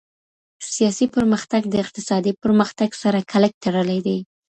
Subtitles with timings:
[0.73, 4.17] سياسي پرمختګ د اقتصادي پرمختګ سره کلک تړلی دی.